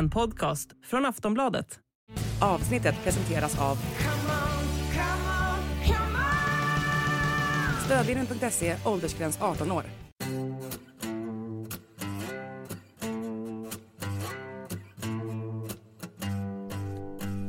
[0.00, 1.78] En podcast från Aftonbladet.
[2.40, 3.78] Avsnittet presenteras av
[7.84, 9.84] Stödlinjen.se, åldersgräns 18 år.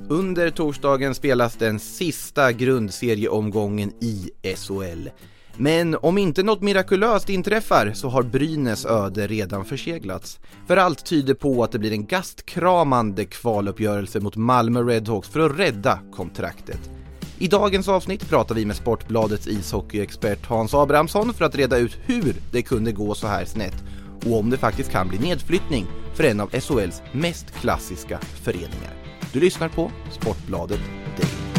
[0.10, 5.10] Under torsdagen spelas den sista grundserieomgången i SHL.
[5.58, 10.40] Men om inte något mirakulöst inträffar så har Brynäs öde redan förseglats.
[10.68, 15.60] För allt tyder på att det blir en gastkramande kvaluppgörelse mot Malmö Redhawks för att
[15.60, 16.90] rädda kontraktet.
[17.38, 22.36] I dagens avsnitt pratar vi med Sportbladets ishockeyexpert Hans Abrahamsson för att reda ut hur
[22.52, 23.84] det kunde gå så här snett
[24.26, 28.94] och om det faktiskt kan bli nedflyttning för en av SHLs mest klassiska föreningar.
[29.34, 30.80] Du lyssnar på Sportbladet
[31.18, 31.51] Daily.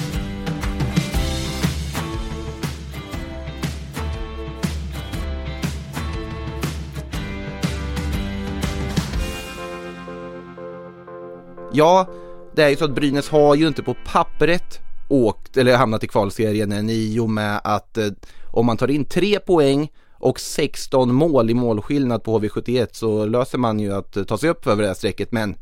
[11.75, 12.06] Ja,
[12.55, 16.09] det är ju så att Brynäs har ju inte på pappret åkt eller hamnat i
[16.09, 18.06] kvalserien än i och med att eh,
[18.51, 23.59] om man tar in tre poäng och 16 mål i målskillnad på HV71 så löser
[23.59, 25.56] man ju att eh, ta sig upp över det här strecket men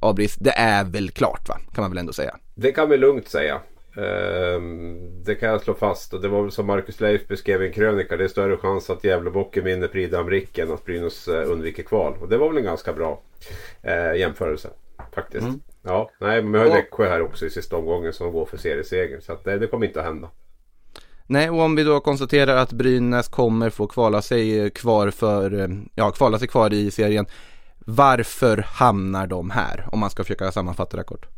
[0.00, 1.58] Abris, det är väl klart va?
[1.74, 2.36] Kan man väl ändå säga.
[2.54, 3.60] Det kan vi lugnt säga.
[3.98, 7.66] Ehm, det kan jag slå fast och det var väl som Marcus Leif beskrev i
[7.66, 8.16] en krönika.
[8.16, 12.14] Det är större chans att Gävlebocken vinner Prix d'Amérique än att Brynäs eh, undviker kval.
[12.20, 13.20] Och det var väl en ganska bra
[13.82, 14.68] eh, jämförelse
[15.14, 15.46] faktiskt.
[15.46, 15.60] Mm.
[15.82, 18.56] Ja, nej, men vi har ju Växjö här också i sista omgången som går för
[18.56, 19.20] serieseger.
[19.20, 20.30] Så att, nej, det kommer inte att hända.
[21.26, 25.68] Nej, och om vi då konstaterar att Brynäs kommer få kvala sig kvar för, eh,
[25.94, 27.26] ja, kvala sig kvar i serien.
[27.78, 29.88] Varför hamnar de här?
[29.92, 31.37] Om man ska försöka sammanfatta det kort.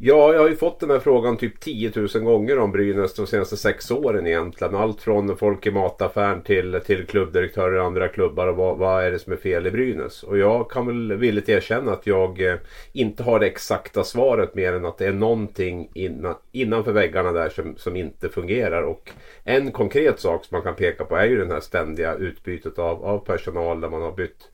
[0.00, 3.26] Ja, jag har ju fått den här frågan typ 10 000 gånger om Brynäs de
[3.26, 4.74] senaste sex åren egentligen.
[4.74, 9.10] Allt från folk i mataffären till, till klubbdirektörer i andra klubbar och vad, vad är
[9.10, 10.22] det som är fel i Brynäs?
[10.22, 12.56] Och jag kan väl villigt erkänna att jag eh,
[12.92, 17.48] inte har det exakta svaret mer än att det är någonting innan, innanför väggarna där
[17.48, 18.82] som, som inte fungerar.
[18.82, 19.10] Och
[19.44, 23.04] en konkret sak som man kan peka på är ju det här ständiga utbytet av,
[23.04, 24.50] av personal där man har bytt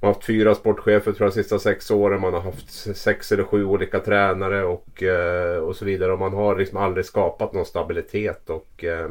[0.00, 2.20] man har haft fyra sportchefer tror jag de sista sex åren.
[2.20, 6.12] Man har haft sex eller sju olika tränare och, eh, och så vidare.
[6.12, 8.50] Och man har liksom aldrig skapat någon stabilitet.
[8.50, 9.10] Och eh,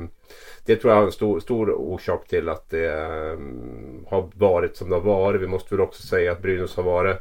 [0.65, 3.39] det tror jag är en stor, stor orsak till att det eh,
[4.09, 5.41] har varit som det har varit.
[5.41, 7.17] Vi måste väl också säga att Brynäs har varit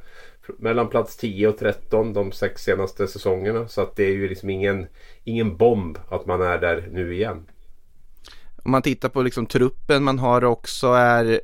[0.59, 3.69] mellan plats 10 och 13 de sex senaste säsongerna.
[3.69, 4.87] Så att det är ju liksom ingen,
[5.25, 7.47] ingen bomb att man är där nu igen
[8.65, 11.41] om man tittar på liksom truppen man har också är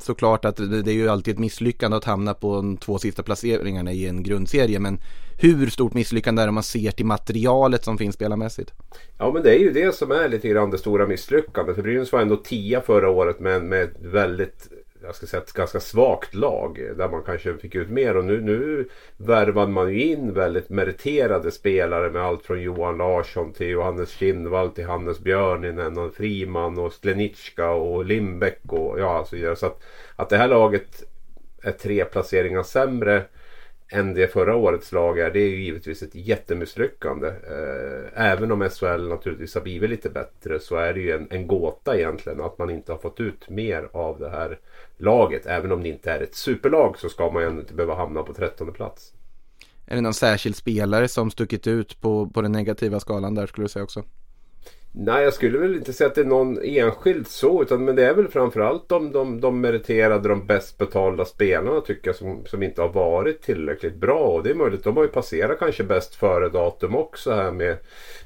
[0.00, 3.92] såklart att det, är ju alltid ett misslyckande att hamna på de två sista placeringarna
[3.92, 4.78] i en grundserie.
[4.78, 4.98] Men
[5.38, 8.72] hur stort misslyckande är det om man ser till materialet som finns spelarmässigt?
[9.18, 11.74] Ja men det är ju det som är lite grann det stora misslyckandet.
[11.74, 14.68] För Brynäs var ändå tia förra året med, med väldigt
[15.02, 18.24] jag ska säga ett ganska svagt lag eh, där man kanske fick ut mer och
[18.24, 23.68] nu, nu värvade man ju in väldigt meriterade spelare med allt från Johan Larsson till
[23.68, 29.56] Johannes Kinnvall till Hannes Björninen och Friman och Slenicka och Lindbäck och ja så vidare.
[29.56, 29.82] Så att,
[30.16, 31.02] att det här laget
[31.62, 33.24] är tre placeringar sämre
[33.92, 35.30] än det förra årets lag är.
[35.30, 37.28] Det är ju givetvis ett jättemisslyckande.
[37.28, 41.46] Eh, även om SHL naturligtvis har blivit lite bättre så är det ju en, en
[41.46, 44.58] gåta egentligen att man inte har fått ut mer av det här
[44.96, 45.46] laget.
[45.46, 48.34] Även om det inte är ett superlag så ska man ju inte behöva hamna på
[48.34, 49.12] trettonde plats.
[49.86, 53.64] Är det någon särskild spelare som stuckit ut på, på den negativa skalan där skulle
[53.64, 54.02] du säga också?
[54.94, 57.62] Nej, jag skulle väl inte säga att det är någon enskild så.
[57.62, 62.08] Utan, men det är väl framförallt de, de, de meriterade, de bäst betalda spelarna tycker
[62.08, 64.18] jag som, som inte har varit tillräckligt bra.
[64.18, 67.76] Och det är möjligt, de har ju passerat kanske bäst före datum också här med,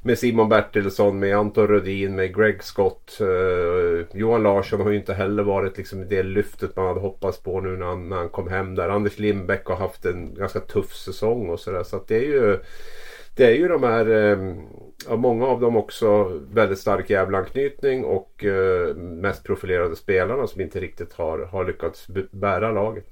[0.03, 3.19] med Simon Bertilsson, med Anton Rödin, med Greg Scott.
[3.21, 7.61] Eh, Johan Larsson har ju inte heller varit liksom det lyftet man hade hoppats på
[7.61, 8.89] nu när han, när han kom hem där.
[8.89, 11.83] Anders Lindbäck har haft en ganska tuff säsong och sådär.
[11.83, 12.59] Så att det är ju
[13.37, 18.97] det är ju de här, eh, många av dem också väldigt stark jävlanknytning och eh,
[18.97, 23.05] mest profilerade spelarna som inte riktigt har, har lyckats bära laget.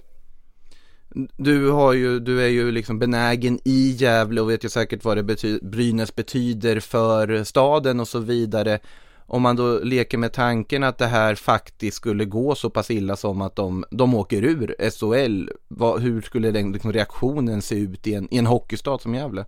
[1.36, 5.16] Du, har ju, du är ju liksom benägen i Gävle och vet ju säkert vad
[5.16, 8.78] det bety Brynäs betyder för staden och så vidare.
[9.26, 13.16] Om man då leker med tanken att det här faktiskt skulle gå så pass illa
[13.16, 15.50] som att de, de åker ur SHL.
[15.68, 19.44] Vad, hur skulle den liksom, reaktionen se ut i en, i en hockeystad som Gävle?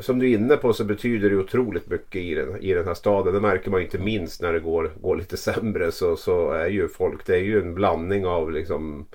[0.00, 2.94] Som du är inne på så betyder det otroligt mycket i den, i den här
[2.94, 3.34] staden.
[3.34, 5.92] Det märker man inte minst när det går, går lite sämre.
[5.92, 9.06] Så, så är ju folk, det är ju en blandning av liksom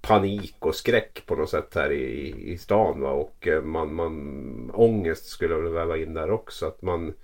[0.00, 3.00] panik och skräck på något sätt här i, i stan.
[3.00, 3.10] Va?
[3.10, 6.66] Och eh, man, man, ångest skulle jag väl väva in där också.
[6.66, 7.14] Att man,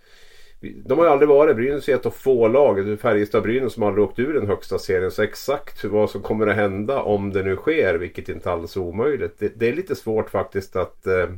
[0.61, 4.19] de har ju aldrig varit, Brynäs är ett av få lag, Färjestad-Brynäs som aldrig åkt
[4.19, 5.11] ur den högsta serien.
[5.11, 8.81] Så exakt vad som kommer att hända om det nu sker, vilket inte alls är
[8.81, 9.39] omöjligt.
[9.39, 11.29] Det, det är lite svårt faktiskt att, eh,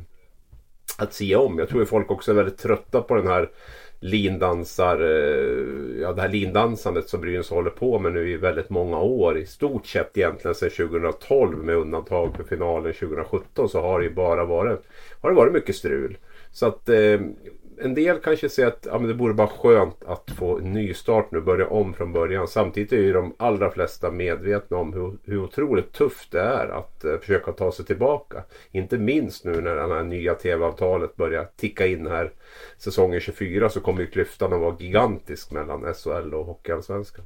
[0.97, 1.59] att se om.
[1.59, 3.49] Jag tror att folk också är väldigt trötta på den här
[3.99, 8.99] lindansar, eh, ja det här lindansandet som Brynäs håller på med nu i väldigt många
[8.99, 9.37] år.
[9.37, 14.13] I stort sett egentligen sedan 2012 med undantag för finalen 2017 så har det ju
[14.13, 14.79] bara varit,
[15.21, 16.17] har det varit mycket strul.
[16.51, 17.19] Så att eh,
[17.81, 21.31] en del kanske säger att ja, men det vore bara skönt att få en nystart
[21.31, 22.47] nu, börja om från början.
[22.47, 27.05] Samtidigt är ju de allra flesta medvetna om hur, hur otroligt tufft det är att
[27.05, 28.43] uh, försöka ta sig tillbaka.
[28.71, 32.31] Inte minst nu när det här nya tv-avtalet börjar ticka in här
[32.77, 37.25] säsongen 24 så kommer ju klyftan att vara gigantisk mellan SHL och Hockeyallsvenskan.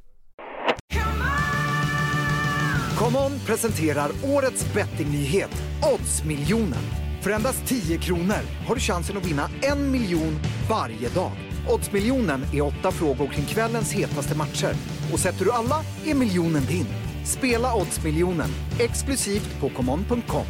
[2.98, 5.64] Come on presenterar årets bettingnyhet,
[5.94, 7.07] Oddsmiljonen.
[7.28, 10.40] För endast 10 kronor har du chansen att vinna en miljon
[10.70, 11.32] varje dag.
[11.68, 14.74] Oddsmiljonen är åtta frågor kring kvällens hetaste matcher.
[15.14, 15.76] Och sätter du alla
[16.06, 16.86] är miljonen din.
[17.26, 20.46] Spela Oddsmiljonen exklusivt på common.com.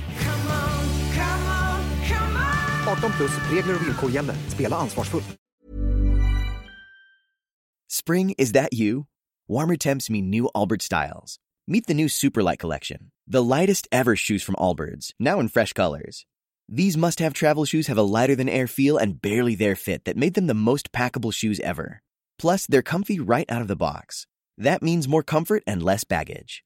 [2.88, 4.36] 18 plus, regler och villkor gäller.
[4.36, 5.38] Spela ansvarsfullt.
[7.92, 9.04] Spring, is that you?
[9.48, 11.38] Warmer temps mean new Albert styles.
[11.68, 13.00] Meet the new Superlight Collection,
[13.32, 16.26] the lightest ever shoes from Allbirds, now in fresh colors.
[16.70, 20.04] These must have travel shoes have a lighter than air feel and barely there fit
[20.04, 22.02] that made them the most packable shoes ever.
[22.38, 24.28] Plus, they're comfy right out of the box.
[24.58, 26.66] That means more comfort and less baggage.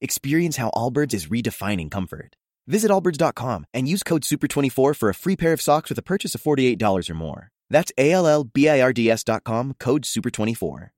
[0.00, 2.34] Experience how Allbirds is redefining comfort.
[2.66, 6.34] Visit allbirds.com and use code SUPER24 for a free pair of socks with a purchase
[6.34, 7.50] of $48 or more.
[7.70, 10.88] That's A L L B I R D S.com, code SUPER24.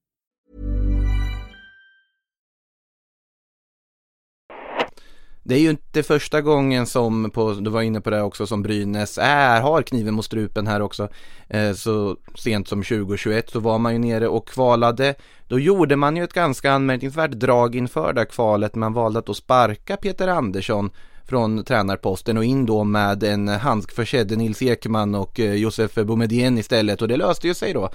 [5.49, 8.63] Det är ju inte första gången som, på, du var inne på det också, som
[8.63, 11.09] Brynäs är, har kniven mot strupen här också.
[11.49, 15.15] Eh, så sent som 2021 så var man ju nere och kvalade.
[15.47, 18.75] Då gjorde man ju ett ganska anmärkningsvärt drag inför det kvalet.
[18.75, 20.91] Man valde att då sparka Peter Andersson
[21.25, 27.03] från tränarposten och in då med en handskförsedd Nils Ekman och eh, Josef Boumedienne istället
[27.03, 27.91] och det löste ju sig då.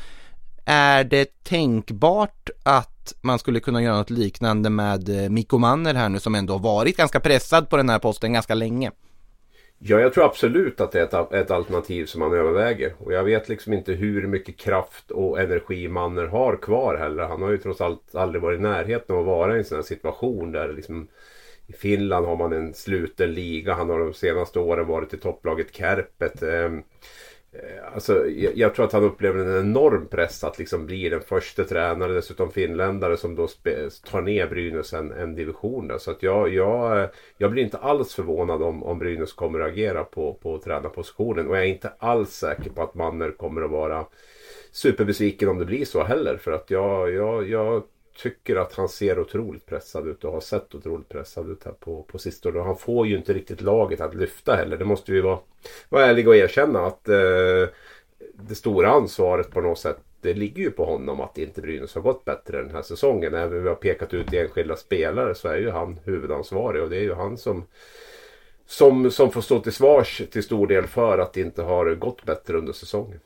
[0.66, 6.10] Är det tänkbart att man skulle kunna göra något liknande med eh, Mikko Manner här
[6.10, 8.92] nu som ändå varit ganska pressad på den här posten ganska länge?
[9.86, 12.94] Ja, jag tror absolut att det är ett, ett, alternativ som man överväger.
[12.98, 17.24] Och jag vet liksom inte hur mycket kraft och energi Manner har kvar heller.
[17.24, 19.76] Han har ju trots allt aldrig varit i närheten av att vara i en sån
[19.76, 21.08] här situation där liksom
[21.68, 23.74] i Finland har man en sluten liga.
[23.74, 26.44] Han har de senaste åren varit i topplaget Kärpet.
[26.44, 26.84] Ehm,
[27.54, 31.22] Eh, alltså, jag, jag, tror att han upplever en enorm press att liksom bli den
[31.22, 35.88] första tränare, dessutom finländare som då spe, tar ner Brynäs en, en division.
[35.88, 35.98] Där.
[35.98, 40.04] Så att jag, jag, jag blir inte alls förvånad om, om Brynäs kommer att agera
[40.04, 41.48] på, på tränarpositionen.
[41.48, 44.06] Och jag är inte alls säker på att Manner kommer att vara
[44.72, 46.38] superbesviken om det blir så heller.
[46.38, 47.84] För att jag, jag, jag
[48.16, 52.04] tycker att han ser otroligt pressad ut och har sett otroligt pressad ut här på,
[52.04, 52.60] på sistone.
[52.60, 54.78] Och han får ju inte riktigt laget att lyfta heller.
[54.78, 55.40] Det måste vi vara,
[55.90, 57.68] vara ärliga och erkänna att eh,
[58.34, 62.02] det stora ansvaret på något sätt det ligger ju på honom att inte Brynäs har
[62.02, 63.34] gått bättre den här säsongen.
[63.34, 66.98] Även om vi har pekat ut enskilda spelare så är ju han huvudansvarig och det
[66.98, 67.66] är ju han som
[68.66, 72.26] som, som får stå till svars till stor del för att det inte har gått
[72.26, 73.20] bättre under säsongen.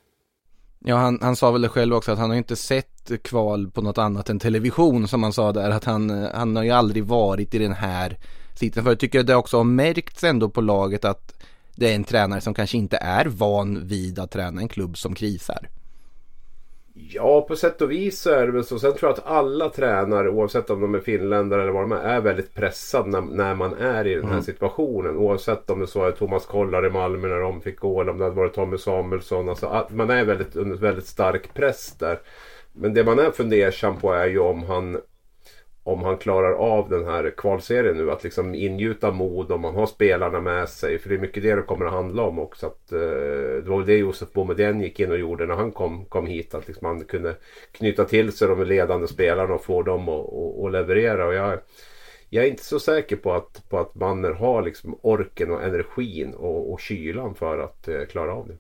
[0.80, 3.82] Ja, han, han sa väl det själv också att han har inte sett kval på
[3.82, 5.70] något annat än television som han sa där.
[5.70, 8.18] Att han, han har ju aldrig varit i den här
[8.56, 8.84] sitsen.
[8.84, 11.34] För jag tycker det också har märkts ändå på laget att
[11.76, 15.16] det är en tränare som kanske inte är van vid att träna en klubb som
[15.16, 15.70] krisar.
[17.00, 18.80] Ja, på sätt och vis så är det väl så.
[18.80, 21.98] Sen tror jag att alla tränare, oavsett om de är finländare eller vad de är,
[21.98, 24.44] är väldigt pressade när, när man är i den här mm.
[24.44, 25.18] situationen.
[25.18, 28.18] Oavsett om det så är Thomas Kollar i Malmö när de fick gå eller om
[28.18, 29.50] det hade varit Tommy Samuelsson.
[29.50, 32.20] Alltså, man är väldigt, under väldigt stark press där.
[32.74, 34.98] Men det man är fundersam på är ju om han
[35.88, 38.12] om han klarar av den här kvalserien nu.
[38.12, 41.00] Att liksom ingjuta mod om man har spelarna med sig.
[41.00, 42.68] För det är mycket det det kommer att handla om också.
[42.68, 43.00] Att, eh,
[43.64, 46.56] det var det Josef Boumedienne gick in och gjorde när han kom, kom hit.
[46.56, 47.36] Att liksom han kunde
[47.72, 51.28] knyta till sig de ledande spelarna och få dem att, leverera.
[51.28, 51.60] Och jag,
[52.30, 56.34] jag är inte så säker på att, på att Manner har liksom orken och energin
[56.34, 58.58] och, och kylan för att eh, klara av det.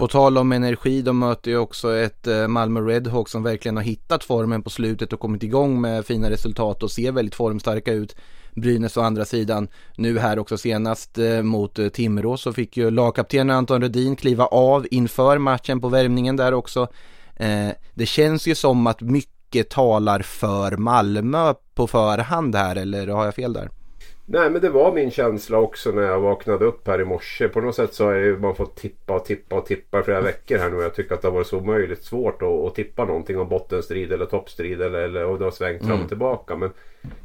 [0.00, 3.84] På tal om energi, de möter ju också ett eh, Malmö Redhawks som verkligen har
[3.84, 8.16] hittat formen på slutet och kommit igång med fina resultat och ser väldigt formstarka ut.
[8.54, 9.68] Brynäs å andra sidan.
[9.96, 14.46] Nu här också senast eh, mot eh, Timrå så fick ju lagkaptenen Anton Rudin kliva
[14.46, 16.88] av inför matchen på värmningen där också.
[17.94, 23.34] det känns ju som att mycket talar för Malmö på förhand här eller har jag
[23.34, 23.79] fel där?
[24.32, 27.48] Nej men det var min känsla också när jag vaknade upp här i morse.
[27.48, 30.70] På något sätt så har man fått tippa och tippa och tippa flera veckor här
[30.70, 30.76] nu.
[30.76, 34.12] Jag tycker att det har varit så omöjligt svårt att, att tippa någonting om bottenstrid
[34.12, 34.82] eller toppstrid.
[34.82, 36.08] Eller, eller, och det har svängt fram och mm.
[36.08, 36.56] tillbaka.
[36.56, 36.70] Men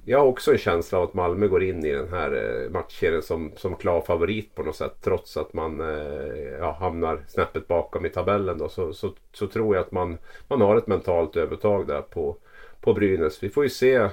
[0.06, 3.22] jag har också en känsla av att Malmö går in i den här eh, matchserien
[3.22, 4.96] som, som klar favorit på något sätt.
[5.02, 8.70] Trots att man eh, ja, hamnar snäppet bakom i tabellen då.
[8.70, 12.38] Så, så, så tror jag att man, man har ett mentalt övertag där på,
[12.82, 13.44] på Brynäs.
[13.44, 14.10] Vi får ju se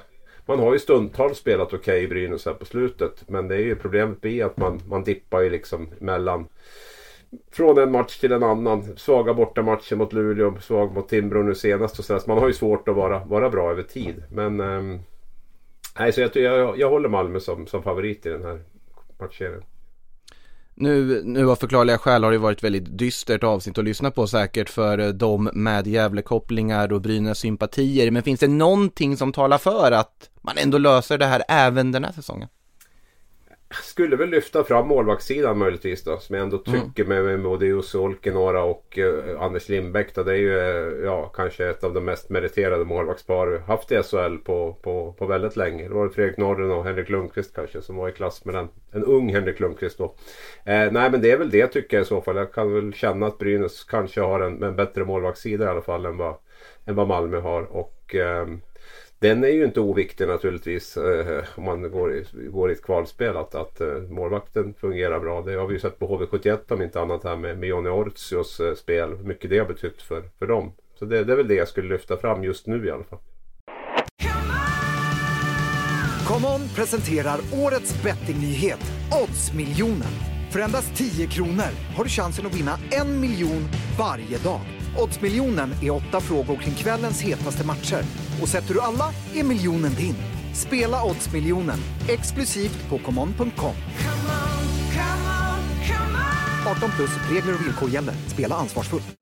[0.46, 3.28] man har ju stundtals spelat okej okay i Brynäs här på slutet.
[3.28, 6.49] Men det är ju problemet blir att man, man dippar ju liksom mellan
[7.50, 8.96] från en match till en annan.
[8.96, 11.99] Svaga bortamatcher mot Luleå, svag mot Timbro nu senast.
[11.99, 14.25] Och så, man har ju svårt att vara, vara bra över tid.
[14.30, 15.00] Men um,
[15.99, 18.61] nej, så jag, jag, jag håller Malmö som, som favorit i den här
[19.18, 19.62] matchserien.
[20.74, 24.70] Nu, nu av förklarliga skäl har det varit väldigt dystert avsnitt att lyssna på säkert
[24.70, 28.10] för eh, de med Gävlekopplingar och Brynäs sympatier.
[28.10, 32.04] Men finns det någonting som talar för att man ändå löser det här även den
[32.04, 32.48] här säsongen?
[33.72, 36.18] Skulle väl lyfta fram målvaktssidan möjligtvis då.
[36.18, 36.80] Som jag ändå mm.
[36.80, 37.24] tycker mm.
[37.24, 40.14] med, med både Jussi Olkinora och uh, Anders Lindbäck.
[40.14, 44.02] Då, det är ju uh, ja, kanske ett av de mest meriterade målvaktspar haft i
[44.02, 45.88] SHL på, på, på väldigt länge.
[45.88, 48.68] Det var Fredrik Norren och Henrik Lundqvist kanske som var i klass med den.
[48.92, 50.04] En ung Henrik Lundqvist då.
[50.04, 50.12] Uh,
[50.64, 52.36] nej men det är väl det tycker jag i så fall.
[52.36, 56.06] Jag kan väl känna att Brynäs kanske har en, en bättre målvaktssida i alla fall
[56.06, 56.34] än vad,
[56.86, 57.62] än vad Malmö har.
[57.62, 58.60] Och um,
[59.22, 63.36] den är ju inte oviktig naturligtvis eh, om man går i, går i ett kvalspel
[63.36, 65.42] att, att eh, målvakten fungerar bra.
[65.42, 68.60] Det har vi ju sett på HV71 om inte annat här med, med Johnny Ortius
[68.60, 69.16] eh, spel.
[69.16, 70.72] Hur mycket det har betytt för, för dem.
[70.98, 73.18] Så det, det är väl det jag skulle lyfta fram just nu i alla fall.
[76.26, 80.12] Come on presenterar årets bettingnyhet, Oddsmiljonen.
[80.50, 84.81] För endast 10 kronor har du chansen att vinna en miljon varje dag.
[84.96, 88.04] Oddsmiljonen är åtta frågor kring kvällens hetaste matcher.
[88.42, 90.16] Och sätter du alla är miljonen din.
[90.54, 93.75] Spela Oddsmiljonen exklusivt på common.com.
[96.66, 98.14] 18 plus regler och villkor gäller.
[98.28, 99.21] Spela ansvarsfullt.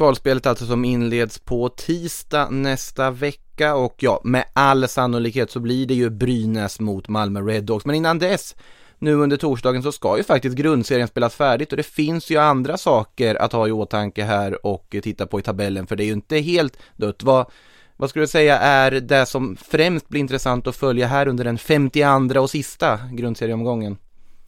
[0.00, 5.86] Kvalspelet alltså som inleds på tisdag nästa vecka och ja, med all sannolikhet så blir
[5.86, 7.84] det ju Brynäs mot Malmö Redhawks.
[7.86, 8.56] Men innan dess,
[8.98, 12.76] nu under torsdagen så ska ju faktiskt grundserien spelas färdigt och det finns ju andra
[12.76, 16.12] saker att ha i åtanke här och titta på i tabellen för det är ju
[16.12, 17.22] inte helt dött.
[17.22, 17.50] Vad,
[17.96, 21.58] vad skulle du säga är det som främst blir intressant att följa här under den
[21.58, 23.96] 52 och sista grundserieomgången?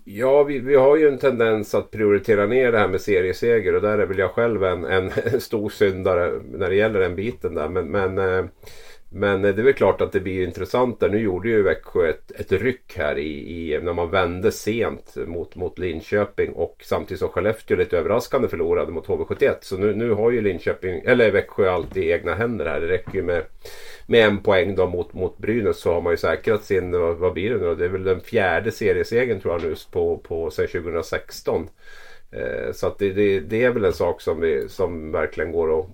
[0.04, 3.82] Ja, vi, vi har ju en tendens att prioritera ner det här med serieseger och
[3.82, 7.68] där är väl jag själv en, en stor syndare när det gäller den biten där.
[7.68, 8.44] Men, men, eh,
[9.12, 11.08] men eh, det är väl klart att det blir intressant där.
[11.08, 15.56] Nu gjorde ju Växjö ett, ett ryck här i, i, när man vände sent mot,
[15.56, 19.54] mot Linköping och samtidigt som Skellefteå lite överraskande förlorade mot HV71.
[19.60, 22.80] Så nu, nu har ju Linköping, eller Växjö alltid egna händer här.
[22.80, 23.42] Det räcker ju med
[24.06, 27.32] med en poäng då mot, mot Brynäs så har man ju säkrat sin, vad, vad
[27.32, 30.66] blir det nu Det är väl den fjärde seriesegern tror jag nu på, på sen
[30.66, 31.68] 2016.
[32.32, 35.80] Eh, så att det, det, det, är väl en sak som, vi, som verkligen går
[35.80, 35.86] att,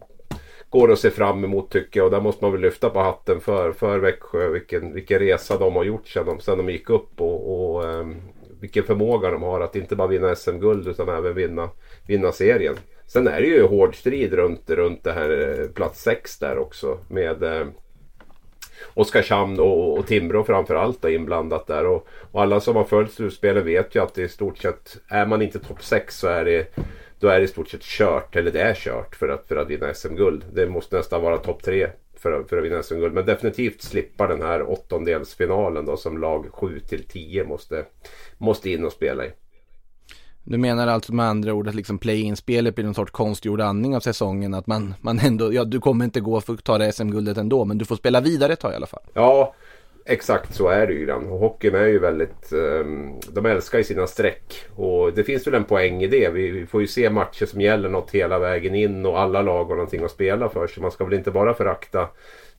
[0.70, 2.04] går att se fram emot tycker jag.
[2.04, 4.48] Och där måste man väl lyfta på hatten för, för Växjö.
[4.48, 7.20] Vilken, vilken resa de har gjort sedan de, sedan de gick upp.
[7.20, 8.16] Och, och um,
[8.60, 11.70] vilken förmåga de har att inte bara vinna SM-guld utan även vinna,
[12.06, 12.74] vinna serien.
[13.06, 16.98] Sen är det ju hård strid runt, runt det här eh, plats 6 där också.
[17.08, 17.66] Med eh,
[18.94, 21.86] Oskarshamn och, och Timrå framförallt inblandat där.
[21.86, 25.26] Och, och, alla som har följt slutspelet vet ju att det i stort sett, är
[25.26, 26.76] man inte topp 6 så är det
[27.20, 29.68] då är det i stort sett kört, eller det är kört för att, för att
[29.68, 30.44] vinna SM-guld.
[30.52, 33.14] Det måste nästan vara topp 3 för, för att vinna SM-guld.
[33.14, 37.84] Men definitivt slippa den här åttondelsfinalen då som lag 7 till 10 måste,
[38.38, 39.30] måste in och spela i.
[40.44, 44.00] Du menar alltså med andra ord att liksom play-in-spelet blir någon sorts konstgjord andning av
[44.00, 44.54] säsongen?
[44.54, 47.64] Att man, man ändå, ja du kommer inte gå för att ta det SM-guldet ändå,
[47.64, 49.02] men du får spela vidare ett tag i alla fall.
[49.12, 49.54] Ja,
[50.08, 51.26] exakt så är det ju grann.
[51.26, 54.66] Och hockeyn är ju väldigt, ehm, de älskar ju sina streck.
[54.74, 56.28] Och det finns väl en poäng i det.
[56.28, 59.74] Vi, får ju se matcher som gäller något hela vägen in och alla lag har
[59.74, 60.66] någonting att spela för.
[60.66, 62.08] Så man ska väl inte bara förakta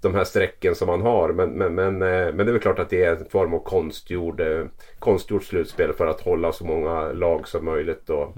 [0.01, 1.33] de här strecken som man har.
[1.33, 3.63] Men, men, men, eh, men det är väl klart att det är en form av
[3.63, 4.65] konstgjord, eh,
[4.99, 8.35] konstgjort slutspel för att hålla så många lag som möjligt och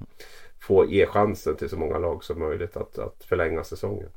[0.59, 4.09] få ge chansen till så många lag som möjligt att, att förlänga säsongen.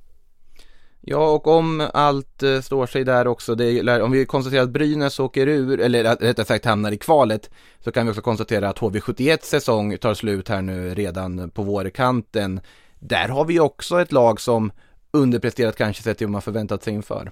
[1.06, 4.70] Ja, och om allt eh, står sig där också, det är, om vi konstaterar att
[4.70, 8.78] Brynäs åker ur, eller rättare sagt hamnar i kvalet, så kan vi också konstatera att
[8.78, 12.60] HV71 säsong tar slut här nu redan på vårkanten.
[12.98, 14.72] Där har vi också ett lag som
[15.10, 17.30] underpresterat kanske sett till vad man förväntat sig inför.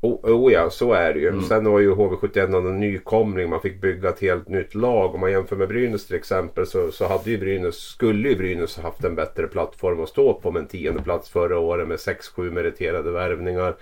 [0.00, 1.42] Oh, oh ja, så är det ju.
[1.42, 3.50] Sen var ju HV71 en nykomling.
[3.50, 5.14] Man fick bygga ett helt nytt lag.
[5.14, 8.78] Om man jämför med Brynäs till exempel så, så hade ju Brynäs, skulle ju Brynäs
[8.78, 12.50] haft en bättre plattform att stå på med en tionde plats förra året med 6-7
[12.50, 13.76] meriterade värvningar.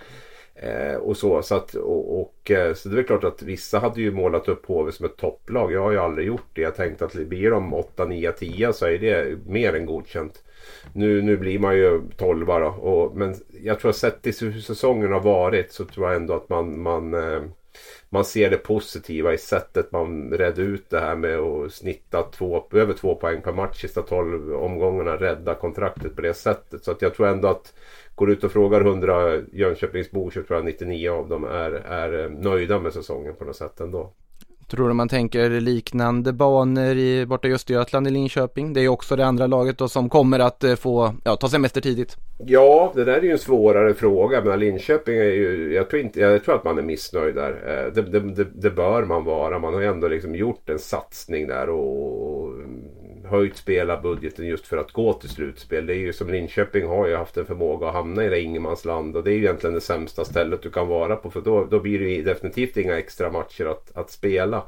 [0.55, 4.01] Eh, och så, så, att, och, och, eh, så det är klart att vissa hade
[4.01, 5.71] ju målat upp HV som ett topplag.
[5.71, 6.61] Jag har ju aldrig gjort det.
[6.61, 10.43] Jag tänkte att blir de 8, 9, 10 så är det mer än godkänt.
[10.93, 12.67] Nu, nu blir man ju 12 då.
[12.67, 16.33] Och, men jag tror att sett till hur säsongen har varit så tror jag ändå
[16.33, 17.41] att man, man, eh,
[18.09, 22.67] man ser det positiva i sättet man redde ut det här med att snitta två,
[22.71, 25.15] över två poäng per match sista 12 omgångarna.
[25.15, 26.83] Rädda kontraktet på det sättet.
[26.83, 27.73] Så att jag tror ändå att
[28.17, 32.23] Går du ut och frågar 100 Jönköpingsbor så tror jag 99 av dem är, är
[32.23, 34.13] eh, nöjda med säsongen på något sätt ändå.
[34.71, 38.73] Tror du man tänker liknande banor i, borta i Östergötland i Linköping?
[38.73, 41.49] Det är ju också det andra laget då som kommer att eh, få ja, ta
[41.49, 42.17] semester tidigt.
[42.37, 44.41] Ja, det där är ju en svårare fråga.
[44.43, 45.73] Men Linköping är ju...
[45.73, 47.49] Jag tror, inte, jag tror att man är missnöjd där.
[47.49, 49.59] Eh, det, det, det, det bör man vara.
[49.59, 52.46] Man har ju ändå liksom gjort en satsning där och
[53.27, 55.85] höjt spelarbudgeten just för att gå till slutspel.
[55.85, 59.17] Det är ju som Linköping har ju haft en förmåga att hamna i det ingenmansland.
[59.17, 61.31] Och det är ju egentligen det sämsta stället du kan vara på.
[61.31, 64.63] För då, då blir det ju definitivt inga extra matcher att, att spela.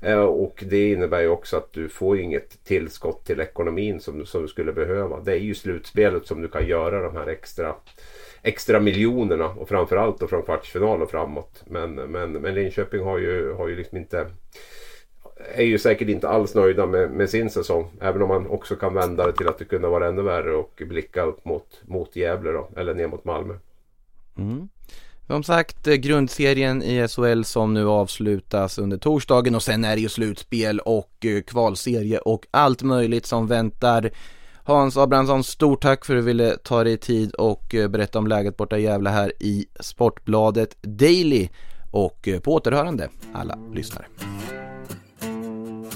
[0.00, 4.42] Eh, och det innebär ju också att du får inget tillskott till ekonomin som, som
[4.42, 5.20] du skulle behöva.
[5.20, 7.74] Det är ju slutspelet som du kan göra de här extra
[8.44, 11.62] extra miljonerna och framförallt då från kvartsfinal och framåt.
[11.66, 14.26] Men, men, men Linköping har ju, har ju liksom inte
[15.54, 17.90] är ju säkert inte alls nöjda med, med sin säsong.
[18.00, 20.82] Även om man också kan vända det till att det kunde vara ännu värre och
[20.88, 23.54] blicka upp mot, mot Gävle då, eller ner mot Malmö.
[24.38, 24.68] Mm.
[25.26, 30.02] Som sagt, eh, grundserien i SHL som nu avslutas under torsdagen och sen är det
[30.02, 34.10] ju slutspel och eh, kvalserie och allt möjligt som väntar.
[34.64, 38.26] Hans Abrahamsson, stort tack för att du ville ta dig tid och eh, berätta om
[38.26, 41.48] läget borta i Gävle här i Sportbladet Daily
[41.92, 44.06] och på återhörande alla lyssnare.